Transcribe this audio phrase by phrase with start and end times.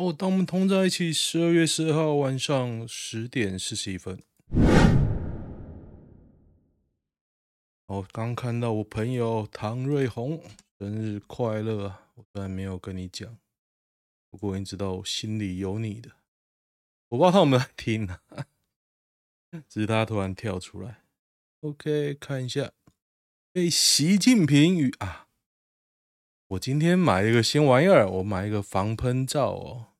[0.00, 4.18] 哦，当我们同在一起，十二月十二号晚上十点四十一分。
[7.84, 10.42] 我刚看到我朋友唐瑞红
[10.78, 12.08] 生日快乐啊！
[12.14, 13.36] 我虽然没有跟你讲，
[14.30, 16.12] 不过你知道我心里有你的。
[17.10, 18.22] 我不知道他有没有听啊，
[19.68, 21.02] 只是他突然跳出来。
[21.60, 22.72] OK，看一下，
[23.52, 25.28] 被习近平与啊，
[26.50, 29.92] 我今天买了一个新玩意儿，我买一个防喷罩哦。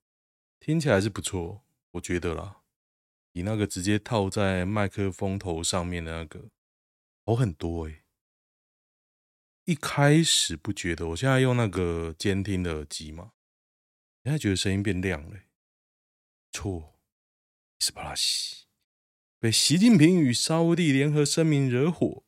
[0.59, 2.63] 听起来是不错，我觉得啦，
[3.31, 6.51] 比那个直接套在麦克风头上面的那个
[7.25, 8.03] 好很多诶。
[9.65, 13.31] 一开始不觉得，我现在用那个监听的耳机嘛，
[14.25, 15.37] 现在觉得声音变亮了。
[16.51, 16.99] 错，
[17.79, 18.67] 斯巴拉西
[19.39, 22.25] 被习近平与沙乌地联合声明惹火，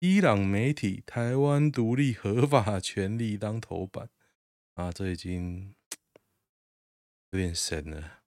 [0.00, 4.10] 伊朗媒体台湾独立合法权利当头版
[4.74, 5.74] 啊，这已经。
[7.32, 8.22] 有点神了，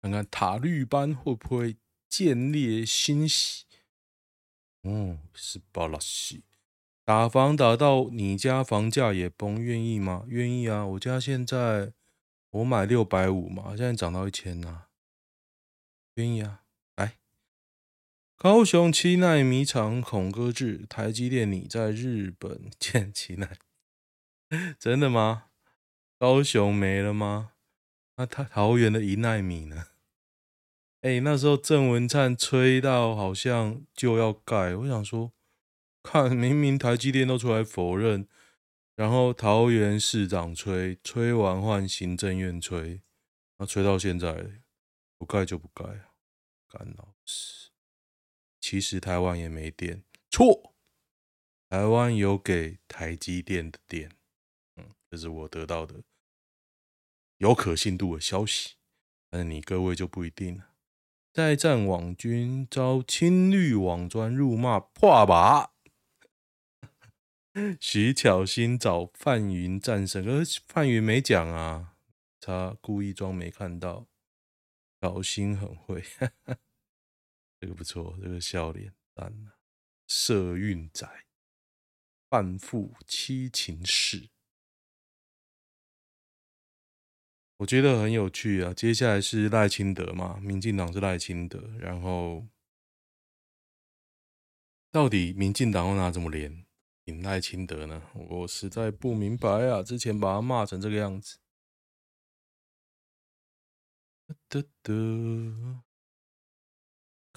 [0.00, 1.76] 看看塔绿班会不会
[2.08, 3.66] 建立新喜？
[4.80, 6.44] 哦，是巴拉西
[7.04, 10.24] 打房打到你家房价也崩，愿意吗？
[10.28, 10.86] 愿意啊！
[10.86, 11.92] 我家现在
[12.48, 14.86] 我买六百五嘛，现在涨到一千呐，
[16.14, 16.64] 愿意啊！
[18.38, 23.56] 高雄七奈米厂恐搁置，台积电你在日本建七奈，
[24.78, 25.46] 真的吗？
[26.18, 27.52] 高雄没了吗？
[28.16, 29.86] 那他桃园的一奈米呢？
[31.00, 35.32] 哎、那时候郑文灿吹到好像就要盖，我想说，
[36.02, 38.28] 看明明台积电都出来否认，
[38.96, 43.00] 然后桃园市长吹，吹完换行政院吹，
[43.56, 44.60] 那吹到现在
[45.16, 45.84] 不盖就不盖，
[46.68, 47.70] 干老师。
[48.68, 50.74] 其实台湾也没电，错，
[51.68, 54.10] 台湾有给台积电的电。
[55.08, 56.02] 这是我得到的
[57.36, 58.74] 有可信度的消息，
[59.30, 60.70] 但你各位就不一定了。
[61.32, 65.74] 在战网军遭青绿网专辱骂破吧，
[67.78, 71.94] 徐巧芯找范云战胜，而范云没讲啊，
[72.40, 74.08] 他故意装没看到。
[75.00, 76.02] 巧芯很会，
[77.60, 79.58] 这个不错，这个笑脸淡了。
[80.06, 81.26] 社运仔，
[82.28, 84.30] 半副七情事。
[87.58, 88.74] 我觉得很有趣啊！
[88.74, 92.46] 接下来是赖清德嘛，民进党是赖清德，然后
[94.92, 96.66] 到底民进党会拿什么脸
[97.04, 98.10] 挺赖清德呢？
[98.14, 99.82] 我实在不明白啊！
[99.82, 101.38] 之前把他骂成这个样子，
[104.48, 105.82] 得得，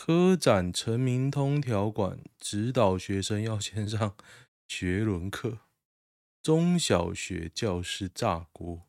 [0.02, 4.16] 科展陈明通条款指导学生要先上
[4.66, 5.60] 学伦课，
[6.42, 8.88] 中小学教师炸锅。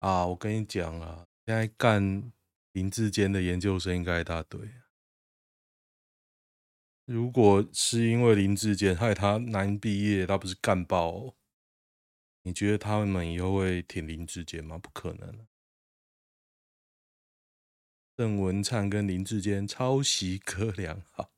[0.00, 2.32] 啊，我跟你讲啊，现在干
[2.72, 4.68] 林志坚的研究生应该一大堆。
[7.04, 11.36] 如果是因为林志坚害他难毕业，他不是干爆？
[12.42, 14.76] 你觉得他们以后会挺林志坚吗？
[14.76, 15.46] 不可能。
[18.16, 21.30] 郑文灿跟林志坚抄袭哥俩好，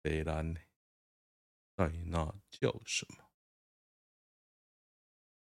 [0.00, 0.54] 北兰，
[1.74, 3.24] 在那叫什么？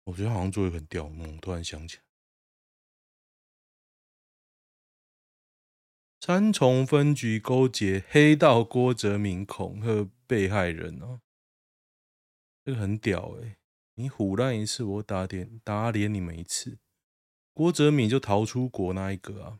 [0.05, 2.03] 我觉得好像做的很屌，我突然想起来，
[6.21, 11.21] 三重分局勾结黑道郭哲明恐吓被害人哦，
[12.63, 13.57] 这个很屌诶，
[13.93, 16.79] 你唬烂一次，我打点打脸你们一次。
[17.53, 19.59] 郭哲明就逃出国那一个，啊，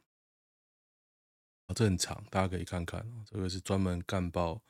[1.76, 4.62] 这很长，大家可以看看，这个是专门干爆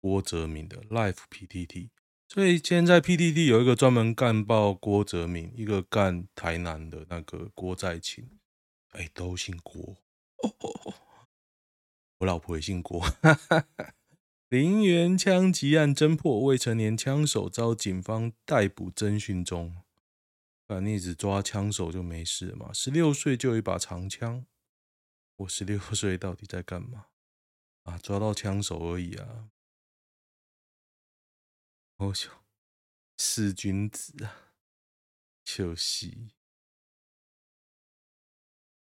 [0.00, 1.90] 郭哲明的 Life PTT。
[2.28, 8.28] 所以现在 PTT 有一个专门干爆郭哲明，一个干台南的那个郭在清，
[8.90, 9.96] 哎、都姓郭。
[12.18, 13.04] 我老婆也姓郭。
[14.48, 19.76] 林园枪击案侦破，未成年枪手遭警方逮捕侦讯中。
[20.66, 22.72] 反正你只抓枪手就没事了嘛？
[22.72, 24.46] 十六岁就有一把长枪，
[25.36, 27.06] 我十六 岁到底在干嘛？
[27.84, 29.50] 啊，抓到枪手而已啊。
[31.96, 32.30] 哦哟，
[33.16, 34.54] 四君子啊，
[35.44, 36.12] 就是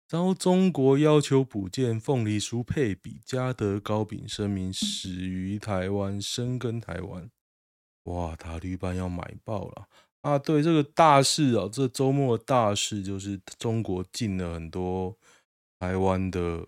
[0.08, 7.32] 遭中国要求补件凤梨酥配比，嘉德糕饼声明始于台湾，深耕台湾。
[8.04, 9.90] 哇，塔绿班要买爆了
[10.22, 10.38] 啊！
[10.38, 15.18] 对，这个大事啊，这周末的大事就是中国进了很多
[15.84, 16.66] 台湾的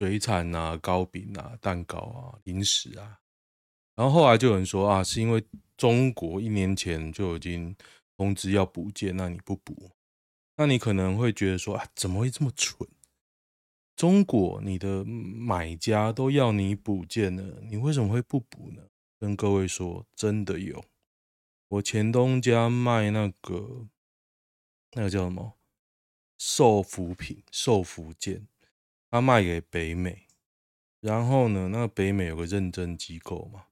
[0.00, 3.20] 水产啊、糕饼啊、蛋糕啊、零食啊。
[3.94, 5.44] 然后后来就有人说啊，是因为
[5.76, 7.76] 中国一年前就已经
[8.16, 9.92] 通知要补件，那你不补，
[10.56, 12.88] 那你可能会觉得说啊，怎么会这么蠢？
[13.94, 18.82] 中国你的买家都要你补件了，你为什么会不补呢？
[19.20, 20.84] 跟各位说，真的有，
[21.68, 23.86] 我前东家卖那个
[24.94, 25.56] 那个叫什么
[26.44, 28.48] 寿福品、寿福件，
[29.08, 30.26] 他卖给北美，
[30.98, 33.66] 然后呢，那个北美有个认证机构嘛。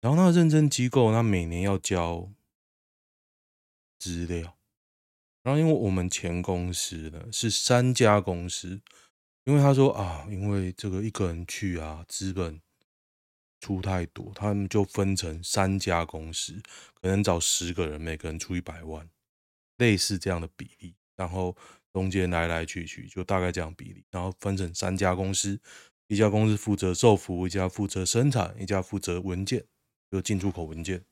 [0.00, 2.30] 然后那个认证机构，他每年要交
[3.98, 4.56] 资料。
[5.42, 8.80] 然后因为我们前公司呢是三家公司，
[9.42, 12.62] 因为他说啊，因为这个一个人去啊，资本
[13.58, 16.62] 出太多，他们就分成三家公司，
[16.94, 19.10] 可能找十个人，每个人出一百万，
[19.80, 20.94] 类似这样的比例。
[21.16, 21.56] 然后
[21.92, 24.04] 中间来来去去，就大概这样比例。
[24.12, 25.60] 然后分成三家公司，
[26.06, 29.66] 一家公司负责售服，一家负责生产，一家负责文件。
[30.12, 31.04] 就进出口文件，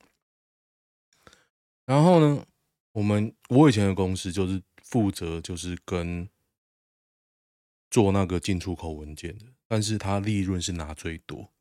[1.85, 2.45] 然后呢，
[2.91, 6.27] 我们我以前的公司就是负责就是跟
[7.89, 11.53] 做那个进出口文件的，但是它利润是拿最多，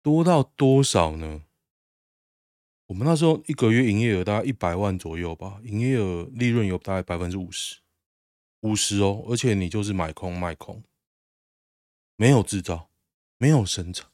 [0.00, 1.44] 多到多少呢？
[2.92, 7.78] 我们那时候一个月营业额大概一百万左右吧，营业额利润有大概百分之五十，
[8.60, 10.84] 五十哦，而且你就是买空卖空，
[12.16, 12.90] 没有制造，
[13.38, 14.10] 没有生产。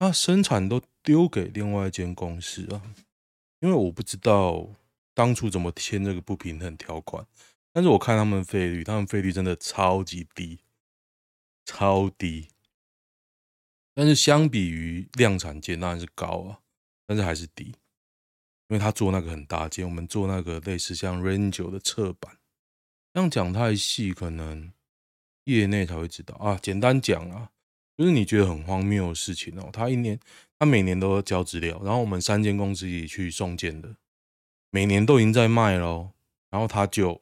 [0.00, 2.82] 那生产都丢给另外一间公司啊，
[3.60, 4.68] 因为我不知道
[5.14, 7.24] 当初怎么签这个不平衡条款，
[7.72, 10.58] 但是我看他们费率，他们费率真的超级低，
[11.64, 12.48] 超低。
[13.94, 16.58] 但是相比于量产件当然是高啊，
[17.06, 17.72] 但是还是低，
[18.72, 22.34] 因为他做那个很大件，我们做那个类似像 Range 的侧板，
[23.12, 24.72] 这样讲太细，可能
[25.44, 26.58] 业内才会知道啊。
[26.62, 27.50] 简单讲啊。
[27.98, 30.18] 就是你觉得很荒谬的事情哦，他一年，
[30.58, 33.94] 他每年都要交资料，然后我们三间公司一起去送件的，
[34.70, 36.10] 每年都已经在卖喽，
[36.48, 37.20] 然后他就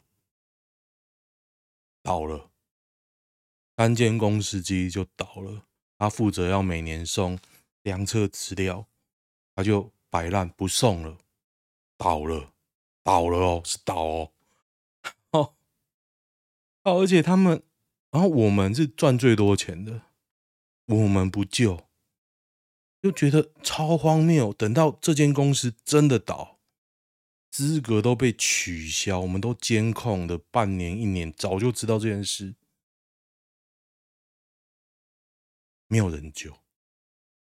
[2.04, 2.50] 倒了，
[3.76, 5.64] 三间公司之一就倒了，
[5.98, 7.36] 他负责要每年送
[7.82, 8.86] 量测资料，
[9.56, 11.18] 他就摆烂不送了，
[12.00, 12.54] 倒了，
[13.02, 14.32] 倒了哦，是倒 哦，
[15.32, 15.54] 哦，
[16.82, 17.62] 而且他们，
[18.10, 20.06] 然后我们是赚最多钱的。
[20.86, 21.86] 我们不救，
[23.02, 24.50] 就觉得超荒谬。
[24.54, 26.58] 等到这间公司真的倒，
[27.50, 32.54] 资格都被取消，我们都监控的半年一年，早就知道这件事，
[35.86, 36.56] 没有人救。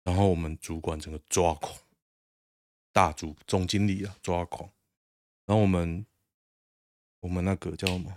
[0.04, 1.80] 然后我们主管整个抓狂，
[3.00, 4.70] 大主总经理啊抓狂。
[5.46, 6.06] 然后我们
[7.22, 8.14] 我们那个叫什么？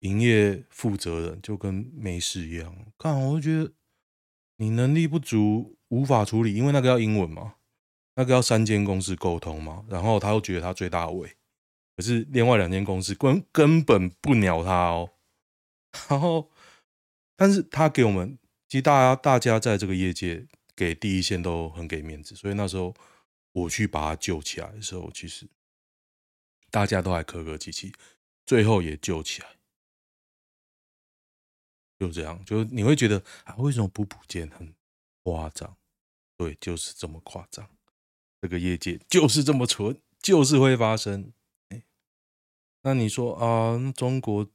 [0.00, 3.74] 营业负责人就跟没事一样，看我就觉得。
[4.56, 7.54] 你能力不足，无法处理，因为那个要英文嘛，
[8.14, 11.34] 那个要三间公司沟通嘛，然后他又觉得他最大位，
[11.96, 15.12] 可是另外两间公司根根本不鸟他哦，
[16.10, 16.50] 然后，
[17.36, 20.46] 但是他给我们，其实大家大家在这个业界
[20.76, 22.94] 给第一线都很给面子，所以那时候
[23.52, 25.48] 我去把他救起来的时候，其实
[26.70, 27.92] 大家都还客客气气，
[28.46, 29.48] 最后也救起来。
[31.98, 34.74] 就这样，就你会觉得啊，为什么不补件很
[35.22, 35.76] 夸张？
[36.36, 37.68] 对，就是这么夸张。
[38.40, 41.32] 这个业界就是这么蠢，就是会发生。
[42.82, 44.48] 那你说啊，中国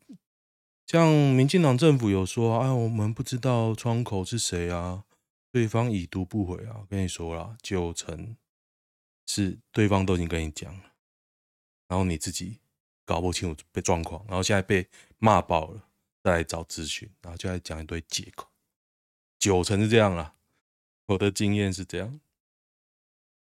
[0.88, 5.06] 像民进党政府有说，哎，我们不知道窗口是谁啊，
[5.52, 6.88] 对方已读不回啊。
[6.90, 8.36] 跟你说了，九成
[9.26, 10.94] 是对方都已经跟你讲了，
[11.88, 12.60] 然后你自己
[13.06, 15.82] 搞不清楚被状况，然后现在被骂爆了。
[16.24, 18.50] 再来找咨询，然后就来讲一堆借口，
[19.38, 20.34] 九成是这样啦。
[21.06, 22.20] 我的经验是这样。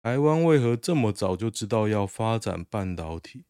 [0.01, 3.45] 台湾为何这么早就知道要发展半导体？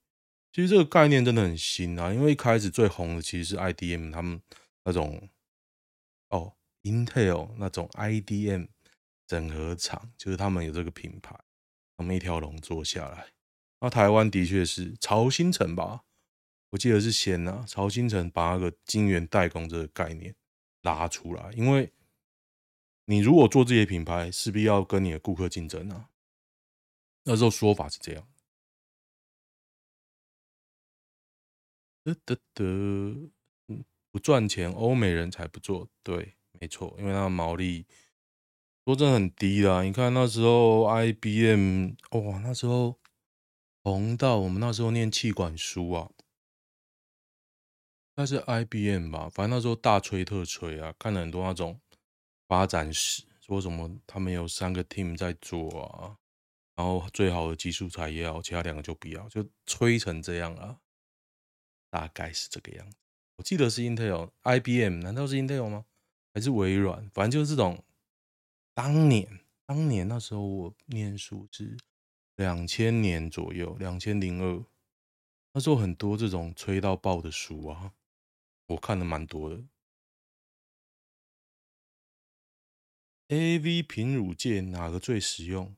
[0.50, 4.40] 其实这个概念真的很新啊，因为一开始最红的其实是 IDM 他们
[4.84, 5.28] 那种
[6.30, 8.68] 哦，Intel 那种 IDM
[9.26, 11.38] 整合厂，就是他们有这个品牌，
[12.00, 13.26] 他们一条龙做下来。
[13.80, 16.02] 那台湾的确是曹兴城吧。
[16.70, 20.34] 我记得是先呐，曹兴城把那个晶圆代工这个概念
[20.80, 21.92] 拉出来，因为
[23.04, 26.08] 你如果做这些品牌，势必要跟你的顾客竞争啊。
[27.24, 28.26] 那时候说法是这样，
[32.02, 32.64] 得得得，
[33.68, 37.84] 嗯，不赚钱，欧美人才不做，对，没错，因为那个毛利
[38.90, 39.84] 说真的很低啦。
[39.84, 42.98] 你看那时候 IBM，哇，那时候
[43.84, 46.10] 红到我们那时候念气管书啊。
[48.16, 51.80] 那是 IBM 吧，反正那时候大吹特吹啊，看了很多那种
[52.48, 56.16] 发展史，说什么他们有三个 team 在做啊，
[56.74, 60.80] 然后最好的技术才要，其他两个就不要，就吹成这样了。
[61.90, 62.96] 大概是这个样子。
[63.36, 65.84] 我记得是 Intel、IBM，难道是 Intel 吗？
[66.34, 67.08] 还是微软？
[67.10, 67.84] 反正就是这种。
[68.74, 71.76] 当年，当年那时候我念书是
[72.36, 74.64] 两千年左右，两千零二。
[75.52, 77.92] 那时候很多这种吹到爆的书啊，
[78.66, 79.64] 我看了蛮多的。
[83.28, 85.76] AV 品乳键哪个最实用？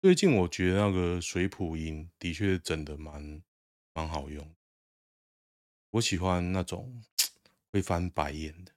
[0.00, 3.42] 最近我觉得那个水普音的确整的蛮
[3.92, 4.54] 蛮好用。
[5.90, 7.02] 我喜欢那种
[7.72, 8.72] 会翻白眼的，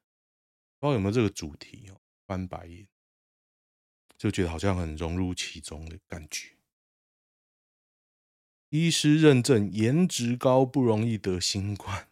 [0.79, 2.01] 不知道有没有这个主题哦？
[2.25, 2.88] 翻白眼，
[4.22, 6.56] 就觉得好像很融入其中的感觉。
[8.70, 12.08] 医师认证颜值高不容易得新冠，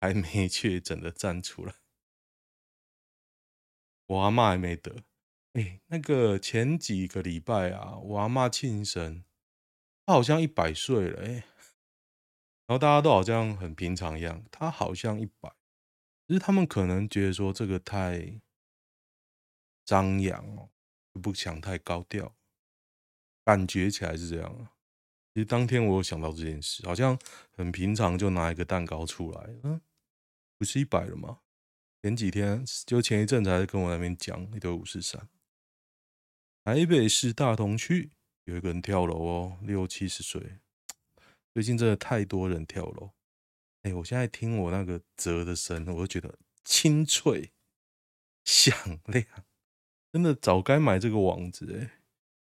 [0.00, 1.74] 还没确诊的站出来。
[4.06, 5.02] 我阿嬷还没得，
[5.54, 9.24] 哎、那个前几个礼拜啊，我阿嬷庆生，
[10.06, 15.52] 她好像一百岁了，哎、然后大家都好像很平常一样，她好像一百，
[16.28, 18.40] 只是他们可能觉得说这个太
[19.88, 20.68] 张扬哦，
[21.22, 22.36] 不想太高调。
[23.42, 24.76] 感觉起来是这样啊，
[25.32, 27.18] 其实当天我有想到这件事，好像
[27.52, 29.80] 很平常，就拿一个蛋糕出来，嗯，
[30.58, 31.40] 不是一百了吗？
[32.02, 35.26] 前几天就前一阵子还是跟我那边讲一堆五十三。
[36.64, 38.10] 台北市大同区
[38.44, 40.58] 有一个人跳楼哦，六七十岁，
[41.54, 43.12] 最近真的太多人跳楼。
[43.84, 47.52] 哎，我现在听我那个折的声，我就觉得清脆
[48.44, 49.24] 响亮，
[50.12, 52.00] 真的早该买这个网子哎。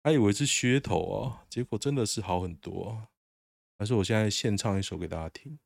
[0.04, 3.10] 还以为是噱头啊，结果真的是好很多啊！
[3.78, 5.58] 还是我现在现唱一首给大家听。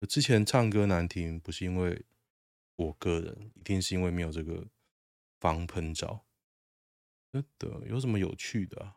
[0.00, 2.04] 我之前唱歌难听，不是因为
[2.76, 4.66] 我个人，一定是因为没有这个
[5.38, 6.24] 防喷罩。
[7.32, 8.94] 真的有什么有趣的？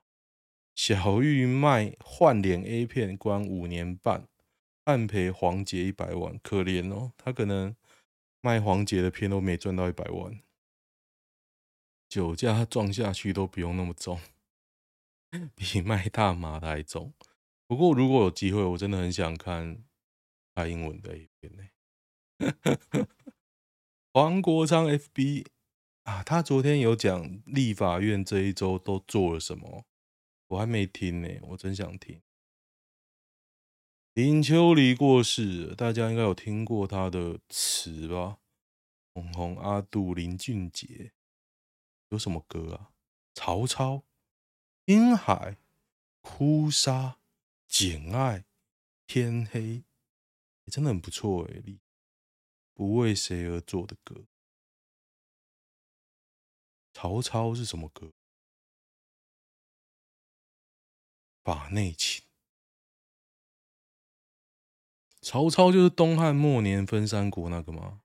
[0.74, 4.28] 小玉卖换脸 A 片关五年半，
[4.86, 7.76] 暗赔黄捷一百万，可怜哦，他可能
[8.42, 10.42] 卖黄捷的片都没赚到一百万，
[12.10, 14.20] 酒驾撞下去都不用那么重。
[15.56, 17.14] 比卖大麻的还重。
[17.68, 19.84] 不过如果有机会，我真的很想看
[20.56, 21.70] 蔡英文的一片呢。
[24.12, 25.46] 黄国昌 FB
[26.04, 29.86] 啊，他昨天有讲立法院这一周都做了什么，
[30.48, 32.20] 我还没听呢，我真想听。
[34.16, 38.40] 林秋离过世，大家应该有听过他的词吧？
[39.14, 41.12] 红红阿杜林俊杰
[42.10, 42.92] 有什么歌啊？
[43.34, 44.04] 曹操。
[44.86, 45.58] 听海、
[46.22, 47.20] 哭砂、
[47.68, 48.44] 简爱、
[49.06, 49.84] 天黑，
[50.66, 51.80] 真的很不错哎！
[52.74, 54.26] 不为谁而作的歌。
[56.92, 58.12] 曹操是什么歌？
[61.44, 62.26] 法内情。
[65.22, 68.02] 曹操就是东汉末年分三国那个吗？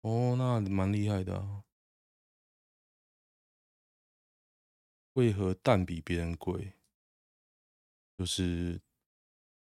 [0.00, 1.62] 哦，那蛮厉害的啊。
[5.18, 6.74] 为何蛋比别人贵？
[8.16, 8.80] 就是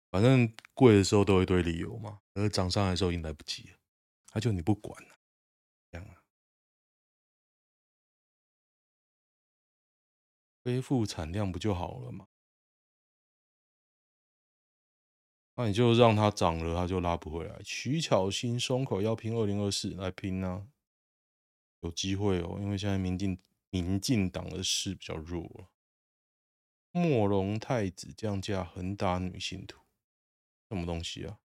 [0.09, 3.77] 反正贵的时候都有一堆理由嘛，而涨上来的时候已经来不及了，
[4.25, 5.15] 他就你不管了，
[5.91, 6.23] 这样啊？
[10.63, 12.27] 恢复产量不就好了吗？
[15.57, 17.61] 那你就让它涨了，它就拉不回来。
[17.63, 20.67] 徐巧芯松口要拼二零二四来拼啊，
[21.81, 23.39] 有机会哦，因为现在民进。
[23.75, 25.69] 民进党的势比较弱了。
[26.91, 29.81] 莫龙太子降价横打女信徒，
[30.69, 31.41] 什么东西啊？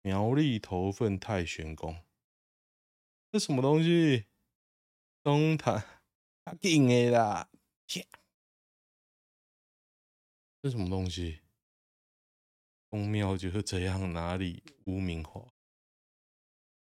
[0.00, 2.02] 苗栗头份太玄宫，
[3.30, 4.24] 这什么东西？
[5.22, 5.84] 东塔
[6.46, 7.50] 他顶的啦！
[7.86, 8.06] 天，
[10.62, 11.42] 这什么东西？
[12.88, 15.52] 宫庙就是这样，哪里污名化？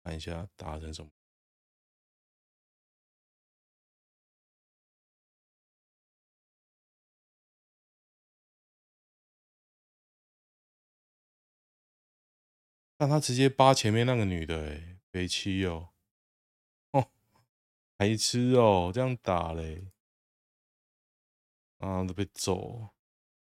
[0.04, 1.12] 看一下打成什么？
[13.00, 15.94] 但他直接扒前面那个女的，哎，北七哦，
[16.92, 17.10] 哦，
[17.96, 19.94] 白痴哦，这样打嘞，
[21.78, 22.90] 啊，都被揍。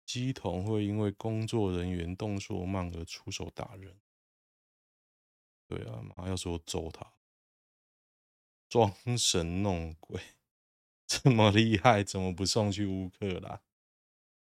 [0.08, 4.00] 乩童会因为工作人员动作慢而出手打人，
[5.67, 7.12] 对啊，妈，要是我揍他，
[8.70, 10.22] 装神弄鬼，
[11.05, 13.62] 这么厉害，怎么不送去乌克兰？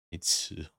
[0.09, 0.71] 没吃。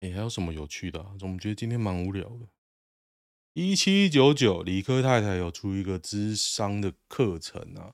[0.00, 1.14] 你、欸，还有什么有趣的、啊？
[1.20, 2.48] 我们觉得今天蛮无聊的。
[3.54, 7.92] 一七九九，理科太太有出一个智商的课程啊，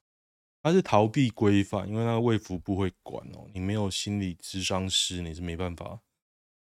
[0.63, 6.03] 他是逃避规范，因为那个卫福部会管哦，你没有心理咨商师，你是没办法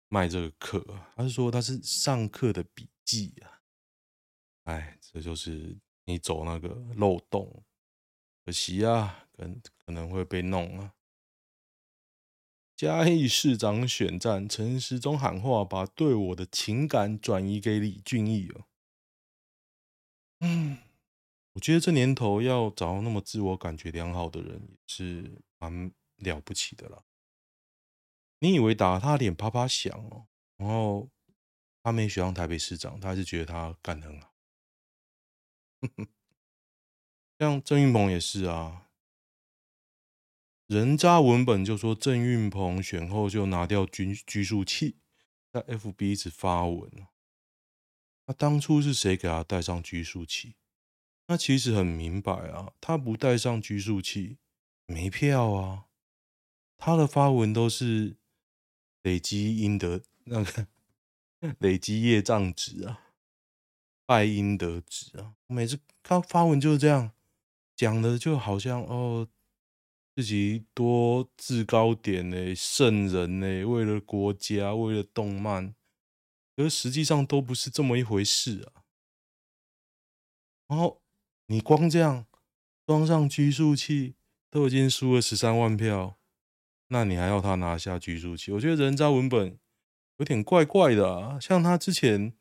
[0.07, 0.85] 卖这个课。
[1.15, 3.59] 他是说他是上课的笔记啊，
[4.63, 7.65] 哎，这就是你走那个漏洞，
[8.45, 9.43] 可惜啊，可
[9.85, 10.93] 可能会被弄啊。
[12.83, 18.67] 嘉义市长选战，陈时中喊话，把对我的情感转移给李俊毅了。
[20.41, 20.79] 嗯。
[21.53, 27.03] 我觉得这年头要找那么自我感觉良好的人也是蛮了不起的啦。
[28.39, 31.09] 你以为打他脸啪啪响哦，然后
[31.83, 34.33] 他没选上台北市长，他还是觉得他干得很好。
[37.39, 38.82] 像郑运鹏也是啊，
[40.73, 44.95] 人渣文本就说郑运鹏选后就拿掉拘拘束器，
[45.51, 46.89] 在 FB 一直发文。
[48.25, 50.55] 那当初是谁给他戴上拘束器？
[51.27, 54.37] 他其实很明白啊，他不带上拘束器，
[54.87, 55.85] 没票啊。
[56.75, 58.17] 他的发文都是
[59.03, 60.67] 累积阴德，那个
[61.59, 63.01] 累积业障值啊，
[64.07, 65.35] 败阴德值啊。
[65.45, 67.11] 每次他发文就是这样
[67.75, 69.27] 讲的，就好像哦，
[70.15, 75.75] 自己多制高点呢，圣人呢，为了国家，为了动漫，
[76.55, 78.83] 而实际上都不是这么一回事啊。
[80.67, 80.99] 然后。
[81.47, 82.25] 你光这样
[82.87, 84.15] 装上拘束器，
[84.49, 86.17] 都已经输了十三万票，
[86.87, 88.49] 那你还要他拿下拘束器？
[88.53, 89.59] 我觉得人渣文本
[90.17, 91.37] 有点怪怪的啊。
[91.37, 92.33] 像他之前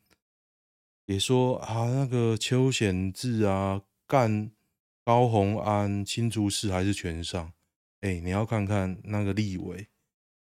[1.07, 4.53] 也说啊，那个邱显志啊，干
[5.05, 7.53] 高虹安，新竹市还是全上。
[8.03, 9.89] 哎，你要看看那个立委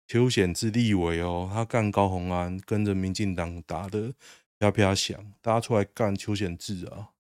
[0.07, 4.13] 邱显智立委哦，他干高虹安，跟着民进党打的
[4.59, 7.11] 啪啪响，大家出来干邱显智啊。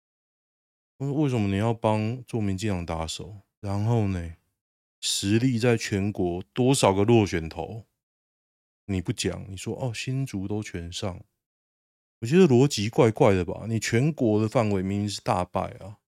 [0.98, 3.42] 为什么你要帮做民进党打手？
[3.60, 4.34] 然后呢，
[5.00, 7.84] 实力在全国多少个落选头？
[8.86, 11.22] 你不讲，你说哦，新竹都全上，
[12.20, 13.66] 我觉得逻辑怪怪的吧？
[13.68, 15.98] 你全国的范围明明是大败啊！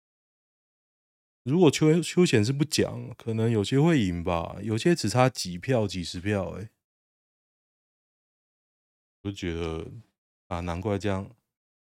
[1.47, 6.71] 如果邱邱显是不讲，可能有些会赢吧，有些只差几票、几十票，欸，哎，
[9.23, 9.93] 我就觉得
[10.49, 11.31] 啊，难怪这样。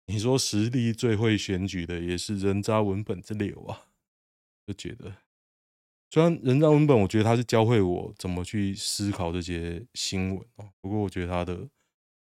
[0.08, 3.88] 你说实力最会选举的也是人渣文本之流啊，
[4.66, 5.16] 就觉得
[6.10, 10.74] 虽然人渣文本，我觉得他是教会我怎么去思考这些新闻哦。
[10.82, 11.70] 不过我觉得他的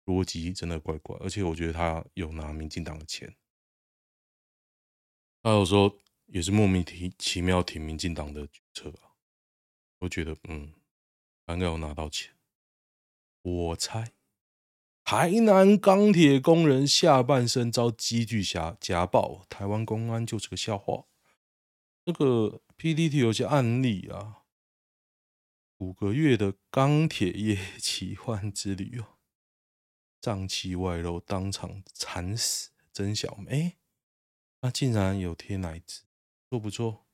[0.04, 3.34] 逻辑真的怪怪，而且我觉得他有拿民进党的钱，
[5.42, 6.84] 他有时候也是莫名
[7.18, 9.14] 其妙挺民进党的决策啊。
[10.00, 10.74] 我觉得嗯，
[11.46, 12.34] 他应该有拿到钱，
[13.42, 14.12] 我猜。
[15.04, 21.06] 台南钢铁工人下半身遭机具侠夹爆，台湾公安就是个笑话。
[22.06, 24.44] 这个 PTT 有些案例啊，
[25.76, 29.18] 五个月的钢铁业奇幻之旅哦，
[30.20, 33.76] 脏器外露，当场惨死曾小梅，
[34.60, 36.04] 那竟然有贴奶子，
[36.54, 37.04] 做不错？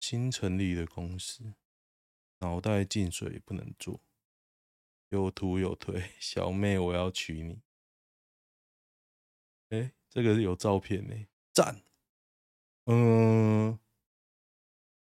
[0.00, 1.52] 新成立的公司，
[2.38, 4.00] 脑袋进水不能做。
[5.10, 7.60] 有图有推， 小妹，我要娶你。
[9.68, 11.82] 哎、欸，这个有照片呢，赞。
[12.86, 13.78] 嗯，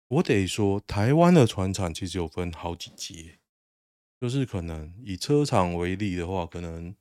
[0.10, 3.40] 我得说，台湾的船厂其实有分好几阶，
[4.20, 6.94] 就是可能以车厂为例的话，可能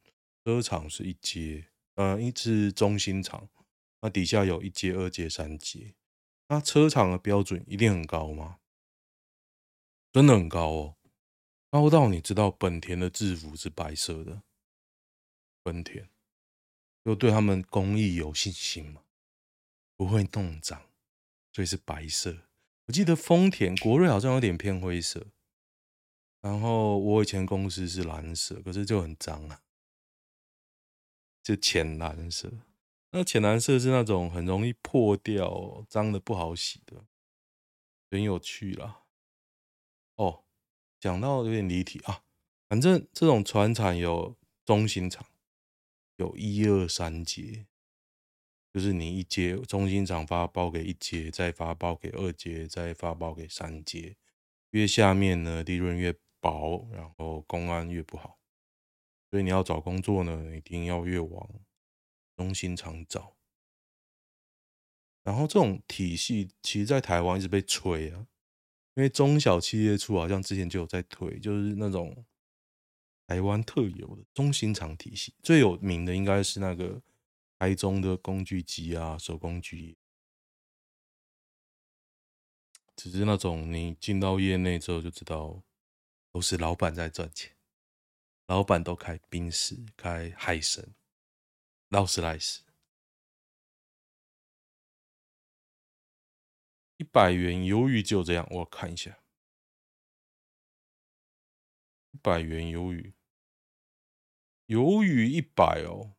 [0.44, 3.50] 车厂是一阶，呃，一支中心厂，
[4.02, 5.96] 那底下有一阶、二阶、三阶。
[6.48, 8.58] 那车厂的标准一定很高吗？
[10.12, 10.96] 真的很高哦。
[11.70, 14.42] 高到你知道本田的制服是白色的，
[15.62, 16.08] 本田
[17.02, 19.02] 又对他们工艺有信心吗？
[19.96, 20.82] 不会弄脏，
[21.52, 22.36] 所以是白色。
[22.86, 25.26] 我记得丰田、国瑞好像有点偏灰色，
[26.40, 29.62] 然后我以前公司是蓝色，可是就很脏啊，
[31.42, 32.52] 就浅蓝色。
[33.16, 37.04] 那浅蓝色是那种很容易破掉、脏的不好洗的，
[38.10, 39.04] 很有趣啦。
[40.16, 40.42] 哦。
[40.98, 42.24] 讲到有点离题啊，
[42.66, 45.26] 反正这种船厂有中心厂，
[46.16, 47.66] 有一二三阶，
[48.72, 54.16] 就是你一阶中心厂发包给一阶，再发包给二阶，再发包给三阶，
[54.70, 58.38] 越下面呢利润越薄，然后公安越不好，
[59.30, 61.50] 所以你要找工作呢，一定要越往
[62.36, 63.36] 中心厂找。
[65.22, 68.26] 然后这种体系其实，在台湾一直被吹啊。
[68.96, 72.24] 因为中小企业处好像之前就有在推，就是那种
[73.26, 77.02] 台湾特有的中心厂体系，最有名的应该是那个
[77.58, 79.96] 台中的工具机啊、手工具。
[82.94, 85.60] 只是那种你进到业内之后就知道，
[86.30, 87.56] 都是老板在赚钱，
[88.46, 90.94] 老板都开宾士、开海神、
[91.94, 92.64] 劳斯莱斯。
[96.96, 99.22] 一百元鱿鱼就这样，我看一下，
[102.10, 103.14] 一百元鱿鱼，
[104.66, 106.16] 鱿鱼一百哦，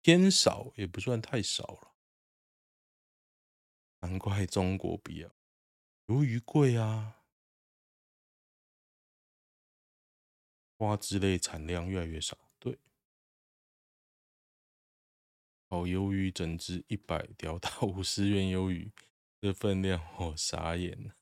[0.00, 1.96] 偏少也不算太少了，
[4.02, 5.34] 难怪中国比较
[6.06, 7.24] 鱿鱼贵啊，
[10.76, 12.45] 花枝类产量越来越少，
[15.68, 18.92] 好鱿鱼整只一百条到五十元鱿鱼。
[19.38, 21.14] 这分量我傻眼了，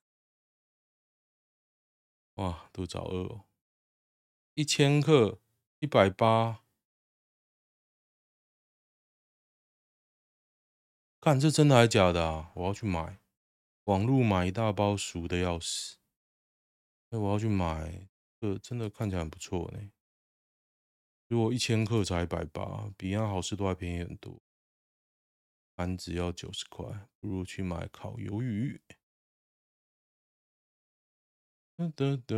[2.36, 3.44] 哇，肚子好饿哦！
[4.54, 5.40] 一千克
[5.80, 6.64] 一百八，
[11.20, 12.52] 看这真的还是假的啊？
[12.54, 13.18] 我要去买，
[13.84, 15.98] 网路买一大包熟的要死，
[17.10, 18.08] 哎，我要去买，
[18.40, 19.90] 这真的看起来很不错呢。
[21.28, 24.40] 如果一千克才一百八，比那好市多还便宜很多。
[25.74, 28.80] 盘子要九十块，不如去买烤鱿鱼。
[31.76, 32.36] 哒哒哒。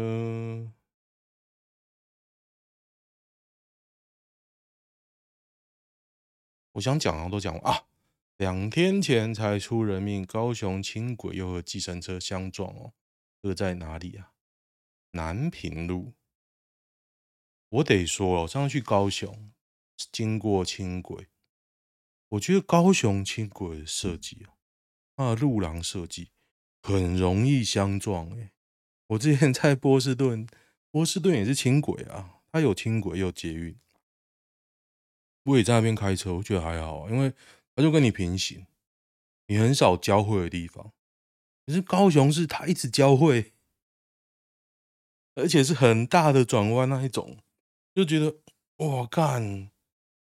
[6.73, 7.87] 我想讲的都讲完啊！
[8.37, 12.93] 两天前才出人命，高雄轻轨又和计程车相撞哦。
[13.43, 14.33] 这在哪里啊？
[15.13, 16.15] 南平路。
[17.69, 19.53] 我得说，我上次去高雄，
[20.13, 21.27] 经过轻轨。
[22.31, 24.55] 我觉得高雄轻轨的设计哦，
[25.17, 26.31] 它的路廊设计
[26.83, 28.51] 很容易相撞诶。
[29.09, 30.47] 我之前 在波士顿，
[30.91, 33.79] 波士顿也是轻轨啊，它有轻轨有捷运，
[35.45, 37.33] 我也在那边开车，我觉得还好，因为
[37.75, 38.67] 它就跟你平行，
[39.47, 40.93] 你很少交汇的地方。
[41.65, 43.55] 可是高雄是它一直交汇，
[45.35, 47.39] 而且是很大的转弯那一种，
[47.97, 48.37] 就觉得
[48.77, 49.71] 哇干。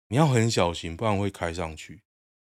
[0.08, 2.02] 你要很小心，不然会开上去。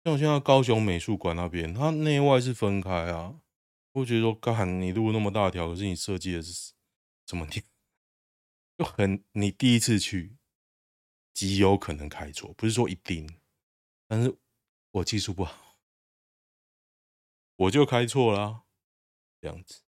[0.04, 3.40] 像我现在高雄美术馆那边，它内外是分开啊。
[3.94, 6.74] 我觉得说，干你路那么大条，可是你设计的是
[7.26, 7.64] 什么地？
[8.78, 10.36] 就很你第一次去，
[11.34, 13.40] 极有可能开错，不是说一定。
[14.10, 14.38] 但是
[14.92, 15.78] 我技术不好，
[17.56, 18.64] 我就开错了，
[19.40, 19.84] 这样子。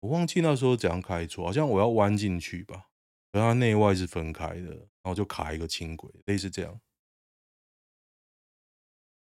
[0.00, 2.88] 我忘记那时候怎样开错，好像我要弯进去吧。
[3.34, 6.80] 和它内外是分开的，然后就卡一个轻轨，类似这样。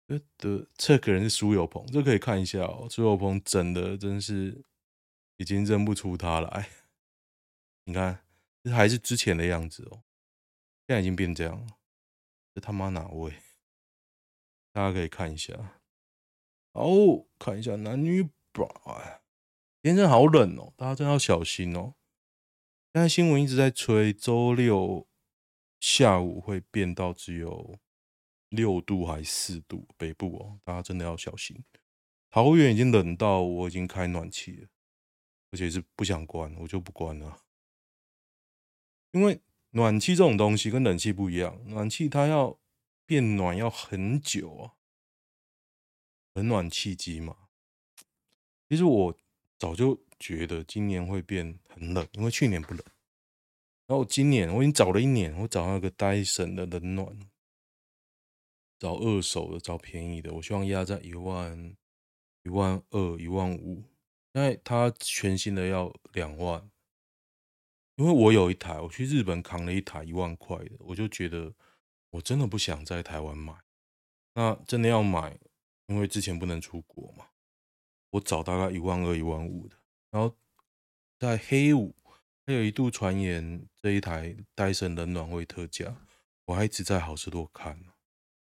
[0.06, 2.86] 呃的，这个人是苏有朋，这可以看一下哦。
[2.88, 4.64] 苏有朋整的真是
[5.38, 6.68] 已经认不出他来。
[7.82, 8.24] 你看，
[8.62, 10.04] 这还是之前的样子哦，
[10.86, 11.66] 现在已经变这样了。
[12.54, 13.34] 这他妈哪位？
[14.70, 15.80] 大家可以看一下。
[16.70, 19.22] 哦，看一下男女 bra，哎，
[19.82, 21.94] 今天真的好冷哦，大家真的要小心哦。
[22.96, 25.06] 现在新闻一直在吹，周六
[25.78, 27.78] 下午会变到只有
[28.48, 31.62] 六度还是四度，北部哦，大家真的要小心。
[32.30, 34.68] 桃园已经冷到我已经开暖气了，
[35.50, 37.42] 而且是不想关，我就不关了。
[39.10, 42.58] 因为暖气这种东西跟冷气不一样，暖气它要
[43.04, 44.72] 变暖要很久啊，
[46.32, 47.36] 冷暖气机嘛。
[48.70, 49.18] 其实我
[49.58, 50.05] 早就。
[50.18, 52.82] 觉得今年会变很冷，因为去年不冷。
[53.86, 57.18] 然后今年我已经找了一年，我找那个戴森的冷暖，
[58.78, 60.32] 找二手的，找便宜的。
[60.32, 61.76] 我希望压在一万、
[62.42, 63.84] 一万二、一万五，
[64.32, 66.68] 因为它全新的要两万。
[67.96, 71.54] 因为我有一台，我去日本扛了一台一万块的，我就觉得
[72.10, 73.54] 我真的不想在台湾买。
[74.34, 75.38] 那真的要买，
[75.86, 77.28] 因为之前不能出国嘛，
[78.10, 79.76] 我找大概一万二、一万五的。
[80.16, 80.34] 然后
[81.18, 81.94] 在黑五，
[82.46, 85.94] 还有一度传言这一台戴森冷暖会特价，
[86.46, 87.78] 我还一直在好市多看，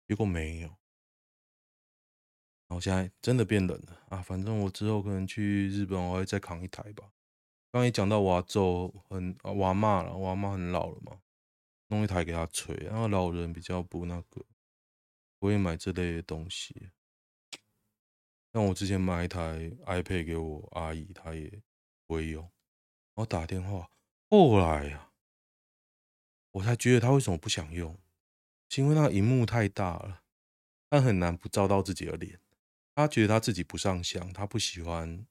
[0.09, 0.67] 结果没有。
[2.67, 4.21] 然后现在真的变冷了啊！
[4.21, 7.13] 反正我之后可能去日本，我会再扛一台吧。
[7.71, 11.21] 刚也讲到我祖很我阿嬷了，我阿嬷很老了嘛，
[11.87, 12.75] 弄一台给他吹。
[12.79, 14.45] 然后老人比较不那个，
[15.39, 16.91] 不会买这类的东西。
[18.53, 21.63] 像我之前买一台 iPad 给我阿姨，她也
[22.07, 22.51] 不会用。
[23.15, 23.91] 我打电话，
[24.29, 25.13] 后来呀、啊，
[26.53, 27.99] 我才觉得她为什么不想用，
[28.69, 30.23] 是因为那个荧幕太大了，
[30.91, 32.39] 她很难不照到自己的脸。
[32.95, 35.27] 她觉得她自己不上相，她不喜欢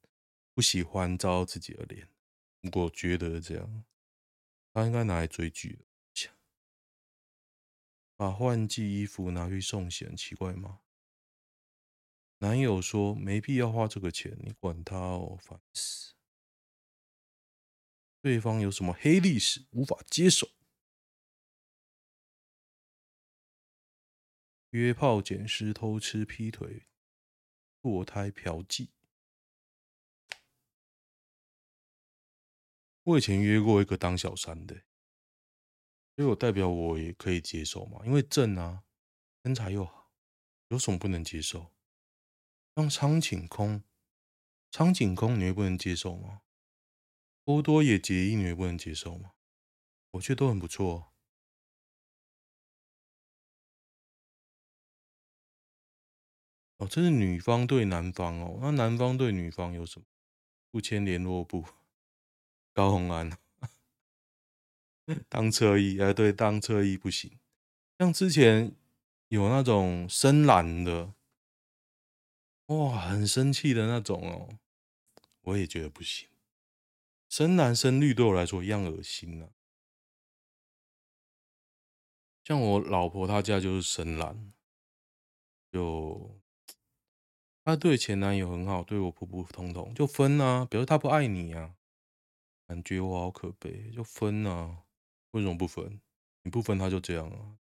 [0.54, 2.08] 不喜欢照到自己的脸。
[2.74, 3.84] 我觉得这样，
[4.74, 5.86] 她应该拿来追剧的。
[8.18, 10.82] 把换季衣服拿去送洗，很奇怪吗？
[12.42, 16.16] 男友说没必要花这个钱，你管他哦，烦死。
[18.20, 20.50] 对方有什么黑历史无法接受？
[24.72, 26.88] 约炮、捡尸、偷吃、劈腿、
[27.80, 28.90] 堕胎、嫖妓。
[33.04, 34.84] 我以前约过一个当小三的，
[36.16, 38.84] 所以我代表我也可以接受嘛，因为正啊，
[39.44, 40.12] 身材又好，
[40.70, 41.72] 有什么不能接受？
[42.76, 43.84] 像苍井空，
[44.72, 46.42] 苍井空你会不能接受吗？
[47.44, 49.32] 波多野结衣你会不能接受吗？
[50.12, 51.12] 我觉得都很不错。
[56.78, 60.06] 哦，这是女方对男方哦，那男方对女方有什么？
[60.72, 61.66] 不签联络簿，
[62.74, 63.38] 高红安
[65.28, 67.38] 当侧翼，哎，对，当侧翼不行。
[68.00, 68.74] 像之前
[69.28, 71.14] 有那种深蓝的。
[72.72, 74.48] 哇，很生气的那种哦，
[75.42, 76.30] 我也觉得不行。
[77.28, 79.50] 深蓝深绿对我来说一样恶心啊。
[82.46, 84.54] 像我老婆她家就是深蓝，
[85.70, 86.40] 就
[87.66, 90.66] 她对前男友很好，对我普普通通，就分啊。
[90.66, 91.76] 比如她不爱你啊，
[92.68, 94.84] 感觉我好可悲，就分啊。
[95.32, 96.00] 为什么不分？
[96.44, 97.58] 你不分他就这样啊。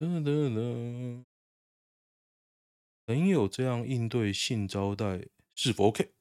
[0.00, 1.24] 噔噔噔。
[3.06, 6.12] 朋友这样应对性招待是否 OK？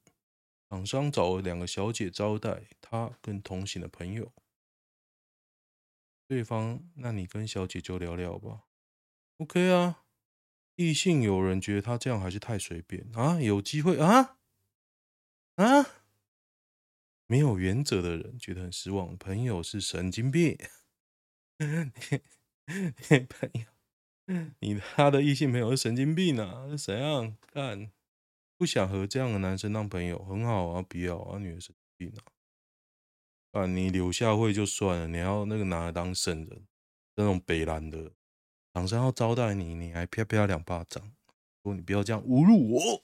[0.70, 4.34] 厂商找了两个小姐招待他跟同行的朋友，
[6.28, 8.64] 对方，那你跟小姐就聊聊吧。
[9.38, 10.04] OK 啊，
[10.76, 13.40] 异性有人觉得他这样还是太随便啊？
[13.40, 14.38] 有机会啊
[15.56, 15.86] 啊？
[17.28, 20.58] 没有原则的人觉得很失望，朋友是神经病，
[21.58, 23.73] 朋友。
[24.60, 26.68] 你他的异性朋友是神经病啊？
[26.70, 27.92] 是怎样干？
[28.56, 33.60] 不想和这样的男生当朋友，很好啊，不要啊，女的神经病啊！
[33.60, 36.66] 啊，你留下会就算了，你要那个拿来当圣人，
[37.16, 38.14] 那种北烂的
[38.74, 41.12] 厂商要招待你，你还啪啪两巴掌，
[41.62, 43.04] 说你不要这样侮辱我，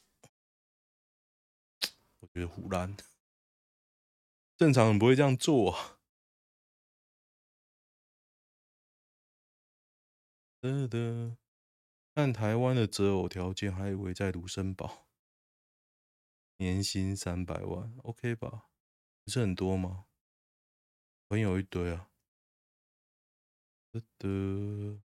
[2.20, 2.96] 我觉得唬烂，
[4.56, 5.99] 正常人不会这样做。
[10.62, 11.38] 得得，
[12.14, 15.08] 看台湾的择偶条件，还以为在卢森堡，
[16.58, 18.66] 年薪三百万，OK 吧？
[19.24, 20.06] 不是很多吗？
[21.30, 22.10] 朋友一堆啊。
[23.92, 25.02] 得得，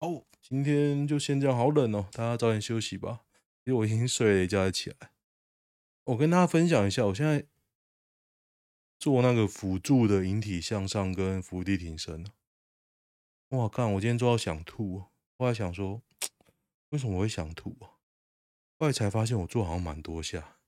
[0.00, 3.24] 哦，今天就先这样，好冷哦，大家早点休息吧。
[3.64, 5.12] 因为我已经睡了一觉才起来。
[6.04, 7.46] 我跟大家分享一下，我现在
[8.98, 12.24] 做那个辅助的引体向上跟伏地挺身。
[13.50, 15.04] 哇，看我今天做到想吐，
[15.38, 16.02] 后来想说，
[16.90, 17.96] 为什么我会想吐啊？
[18.78, 20.58] 后来才发现我做好像蛮多下，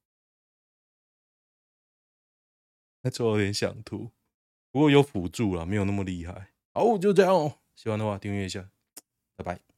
[3.03, 4.11] 还做有点想吐，
[4.71, 6.53] 不过有辅助了，没有那么厉害。
[6.73, 8.71] 好，就这样哦，喜欢的话订阅一下，
[9.37, 9.70] 拜拜。